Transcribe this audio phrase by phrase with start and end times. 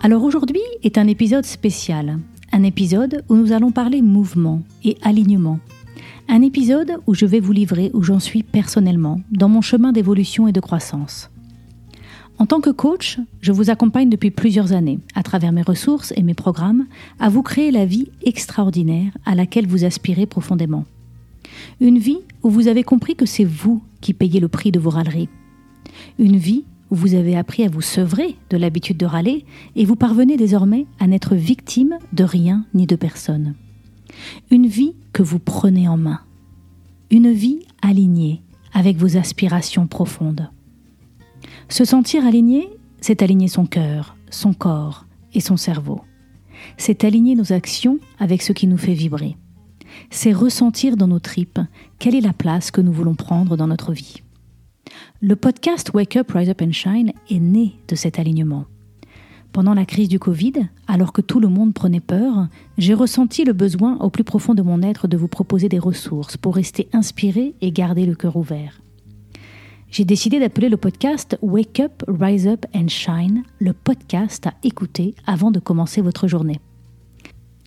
[0.00, 2.20] Alors aujourd'hui est un épisode spécial,
[2.52, 5.58] un épisode où nous allons parler mouvement et alignement.
[6.28, 10.46] Un épisode où je vais vous livrer où j'en suis personnellement dans mon chemin d'évolution
[10.46, 11.30] et de croissance.
[12.38, 16.22] En tant que coach, je vous accompagne depuis plusieurs années, à travers mes ressources et
[16.22, 16.86] mes programmes,
[17.18, 20.84] à vous créer la vie extraordinaire à laquelle vous aspirez profondément.
[21.80, 24.90] Une vie où vous avez compris que c'est vous qui payez le prix de vos
[24.90, 25.28] râleries.
[26.20, 29.44] Une vie vous avez appris à vous sevrer de l'habitude de râler
[29.76, 33.54] et vous parvenez désormais à n'être victime de rien ni de personne.
[34.50, 36.20] Une vie que vous prenez en main.
[37.10, 40.50] Une vie alignée avec vos aspirations profondes.
[41.68, 42.68] Se sentir aligné,
[43.00, 46.00] c'est aligner son cœur, son corps et son cerveau.
[46.76, 49.36] C'est aligner nos actions avec ce qui nous fait vibrer.
[50.10, 51.60] C'est ressentir dans nos tripes
[51.98, 54.22] quelle est la place que nous voulons prendre dans notre vie.
[55.20, 58.66] Le podcast Wake Up, Rise Up and Shine est né de cet alignement.
[59.50, 60.52] Pendant la crise du Covid,
[60.86, 64.62] alors que tout le monde prenait peur, j'ai ressenti le besoin au plus profond de
[64.62, 68.80] mon être de vous proposer des ressources pour rester inspiré et garder le cœur ouvert.
[69.90, 75.16] J'ai décidé d'appeler le podcast Wake Up, Rise Up and Shine, le podcast à écouter
[75.26, 76.60] avant de commencer votre journée.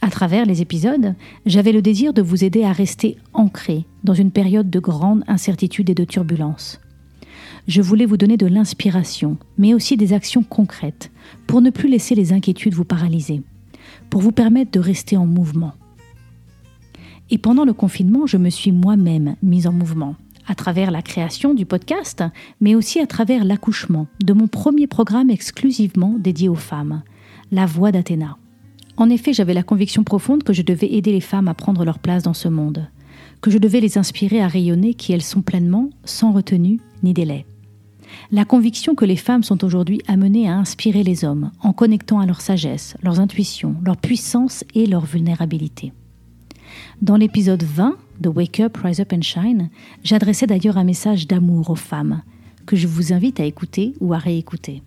[0.00, 1.14] À travers les épisodes,
[1.46, 5.90] j'avais le désir de vous aider à rester ancré dans une période de grande incertitude
[5.90, 6.80] et de turbulence
[7.66, 11.10] je voulais vous donner de l'inspiration, mais aussi des actions concrètes,
[11.46, 13.42] pour ne plus laisser les inquiétudes vous paralyser,
[14.08, 15.72] pour vous permettre de rester en mouvement.
[17.30, 20.14] Et pendant le confinement, je me suis moi-même mise en mouvement,
[20.46, 22.22] à travers la création du podcast,
[22.60, 27.02] mais aussi à travers l'accouchement de mon premier programme exclusivement dédié aux femmes,
[27.50, 28.36] La Voix d'Athéna.
[28.96, 31.98] En effet, j'avais la conviction profonde que je devais aider les femmes à prendre leur
[31.98, 32.88] place dans ce monde,
[33.40, 37.44] que je devais les inspirer à rayonner qui elles sont pleinement, sans retenue ni délai
[38.30, 42.26] la conviction que les femmes sont aujourd'hui amenées à inspirer les hommes en connectant à
[42.26, 45.92] leur sagesse, leurs intuitions, leur puissance et leur vulnérabilité.
[47.02, 49.70] Dans l'épisode 20 de Wake Up, Rise Up and Shine,
[50.02, 52.22] j'adressais d'ailleurs un message d'amour aux femmes
[52.66, 54.82] que je vous invite à écouter ou à réécouter.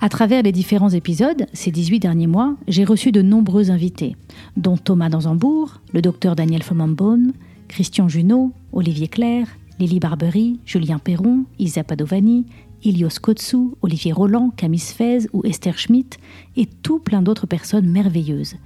[0.00, 4.16] À travers les différents épisodes, ces 18 derniers mois, j'ai reçu de nombreux invités,
[4.56, 7.32] dont Thomas Danzambourg, le docteur Daniel Fomenbaum,
[7.68, 9.46] Christian Junot, Olivier Claire,
[9.80, 12.44] Lily Barbery, Julien Perron, Isa Padovani,
[12.84, 16.18] Ilios Kotsou, Olivier Roland, Camille Fez ou Esther Schmidt
[16.56, 18.56] et tout plein d'autres personnes merveilleuses.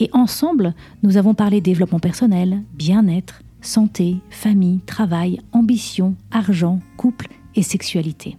[0.00, 7.62] Et ensemble, nous avons parlé développement personnel, bien-être, santé, famille, travail, ambition, argent, couple et
[7.62, 8.38] sexualité.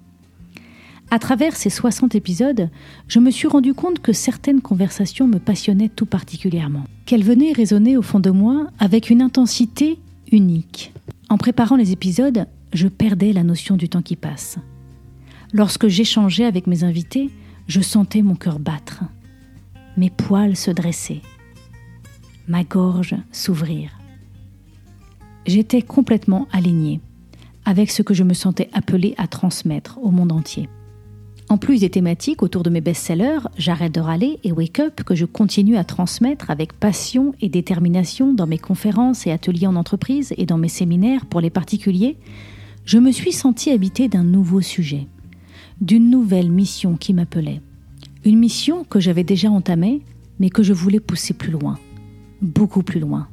[1.11, 2.71] À travers ces 60 épisodes,
[3.07, 7.95] je me suis rendu compte que certaines conversations me passionnaient tout particulièrement, qu'elles venaient résonner
[7.95, 9.99] au fond de moi avec une intensité
[10.31, 10.91] unique.
[11.33, 14.59] En préparant les épisodes, je perdais la notion du temps qui passe.
[15.51, 17.31] Lorsque j'échangeais avec mes invités,
[17.67, 19.03] je sentais mon cœur battre,
[19.97, 21.23] mes poils se dresser,
[22.47, 23.97] ma gorge s'ouvrir.
[25.47, 27.01] J'étais complètement alignée
[27.65, 30.69] avec ce que je me sentais appelée à transmettre au monde entier.
[31.53, 35.13] En plus des thématiques autour de mes best-sellers, J'arrête de râler et Wake Up que
[35.13, 40.33] je continue à transmettre avec passion et détermination dans mes conférences et ateliers en entreprise
[40.37, 42.17] et dans mes séminaires pour les particuliers,
[42.85, 45.05] je me suis sentie habitée d'un nouveau sujet,
[45.79, 47.61] d'une nouvelle mission qui m'appelait.
[48.25, 50.01] Une mission que j'avais déjà entamée,
[50.39, 51.77] mais que je voulais pousser plus loin,
[52.41, 53.27] beaucoup plus loin.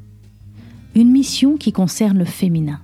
[0.95, 2.81] Une mission qui concerne le féminin.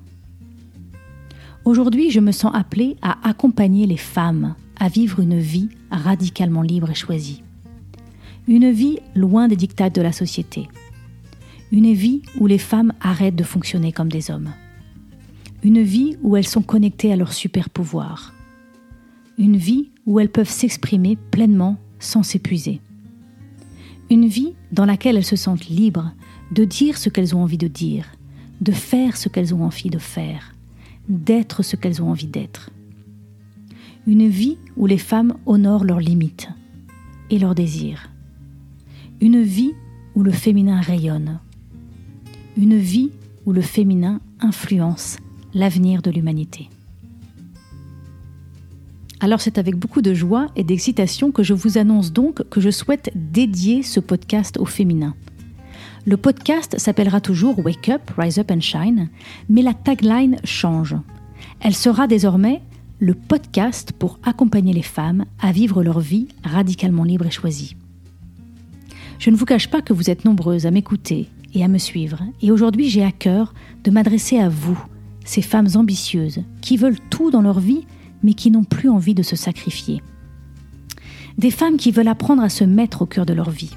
[1.66, 6.90] Aujourd'hui, je me sens appelée à accompagner les femmes à vivre une vie radicalement libre
[6.90, 7.42] et choisie.
[8.46, 10.68] Une vie loin des dictats de la société.
[11.72, 14.52] Une vie où les femmes arrêtent de fonctionner comme des hommes.
[15.64, 18.34] Une vie où elles sont connectées à leur super pouvoir.
[19.38, 22.80] Une vie où elles peuvent s'exprimer pleinement sans s'épuiser.
[24.10, 26.12] Une vie dans laquelle elles se sentent libres
[26.52, 28.06] de dire ce qu'elles ont envie de dire,
[28.60, 30.54] de faire ce qu'elles ont envie de faire,
[31.08, 32.70] d'être ce qu'elles ont envie d'être
[34.06, 36.48] une vie où les femmes honorent leurs limites
[37.30, 38.10] et leurs désirs.
[39.20, 39.72] Une vie
[40.14, 41.40] où le féminin rayonne.
[42.56, 43.10] Une vie
[43.46, 45.18] où le féminin influence
[45.54, 46.68] l'avenir de l'humanité.
[49.18, 52.70] Alors c'est avec beaucoup de joie et d'excitation que je vous annonce donc que je
[52.70, 55.14] souhaite dédier ce podcast au féminin.
[56.04, 59.08] Le podcast s'appellera toujours Wake Up, Rise Up and Shine,
[59.48, 60.94] mais la tagline change.
[61.60, 62.62] Elle sera désormais
[62.98, 67.76] le podcast pour accompagner les femmes à vivre leur vie radicalement libre et choisie.
[69.18, 72.22] Je ne vous cache pas que vous êtes nombreuses à m'écouter et à me suivre,
[72.40, 73.54] et aujourd'hui j'ai à cœur
[73.84, 74.78] de m'adresser à vous,
[75.24, 77.86] ces femmes ambitieuses, qui veulent tout dans leur vie,
[78.22, 80.02] mais qui n'ont plus envie de se sacrifier.
[81.38, 83.76] Des femmes qui veulent apprendre à se mettre au cœur de leur vie.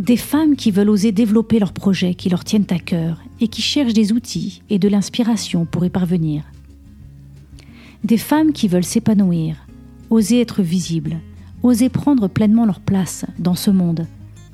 [0.00, 3.62] Des femmes qui veulent oser développer leurs projets qui leur tiennent à cœur et qui
[3.62, 6.42] cherchent des outils et de l'inspiration pour y parvenir.
[8.04, 9.66] Des femmes qui veulent s'épanouir,
[10.10, 11.18] oser être visibles,
[11.62, 14.06] oser prendre pleinement leur place dans ce monde,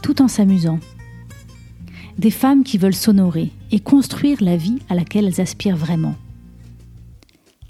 [0.02, 0.78] tout en s'amusant.
[2.18, 6.14] Des femmes qui veulent s'honorer et construire la vie à laquelle elles aspirent vraiment.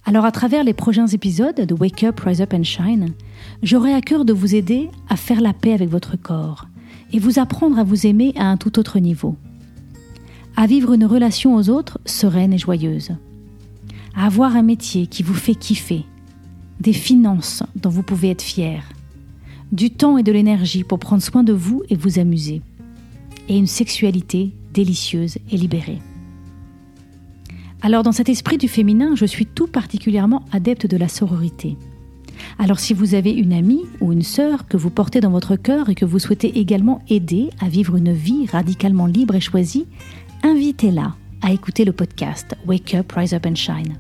[0.05, 3.13] Alors à travers les prochains épisodes de Wake Up, Rise Up and Shine,
[3.63, 6.67] j'aurai à cœur de vous aider à faire la paix avec votre corps
[7.13, 9.37] et vous apprendre à vous aimer à un tout autre niveau.
[10.57, 13.13] À vivre une relation aux autres sereine et joyeuse.
[14.15, 16.05] Avoir un métier qui vous fait kiffer.
[16.81, 18.85] Des finances dont vous pouvez être fier.
[19.73, 22.61] Du temps et de l'énergie pour prendre soin de vous et vous amuser.
[23.49, 25.99] Et une sexualité délicieuse et libérée.
[27.81, 31.79] Alors dans cet esprit du féminin, je suis tout particulièrement adepte de la sororité.
[32.59, 35.89] Alors si vous avez une amie ou une sœur que vous portez dans votre cœur
[35.89, 39.87] et que vous souhaitez également aider à vivre une vie radicalement libre et choisie,
[40.43, 43.99] invitez-la à écouter le podcast Wake Up, Rise Up and Shine.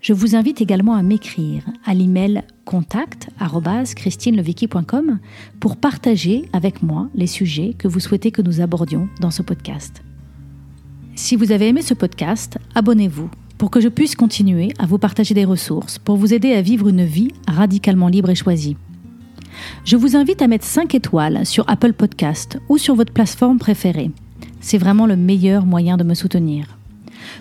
[0.00, 5.18] Je vous invite également à m'écrire à l'email contact@christinelevicky.com
[5.60, 10.02] pour partager avec moi les sujets que vous souhaitez que nous abordions dans ce podcast.
[11.14, 15.32] Si vous avez aimé ce podcast, abonnez-vous pour que je puisse continuer à vous partager
[15.32, 18.76] des ressources pour vous aider à vivre une vie radicalement libre et choisie.
[19.84, 24.10] Je vous invite à mettre 5 étoiles sur Apple Podcast ou sur votre plateforme préférée.
[24.60, 26.78] C'est vraiment le meilleur moyen de me soutenir.